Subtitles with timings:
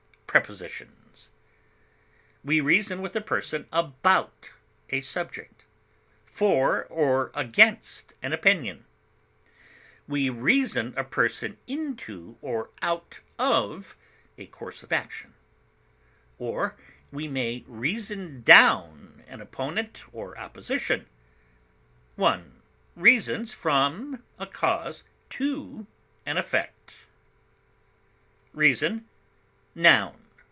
[0.33, 1.29] Prepositions:
[2.41, 4.49] We reason with a person about
[4.89, 5.65] a subject,
[6.25, 8.85] for or against an opinion;
[10.07, 13.97] we reason a person into or out of
[14.37, 15.33] a course of action;
[16.39, 16.77] or
[17.11, 21.09] we may reason down an opponent or opposition;
[22.15, 22.61] one
[22.95, 25.87] reasons from a cause to
[26.25, 26.93] an effect.
[28.53, 29.05] REASON,
[29.75, 30.15] _n.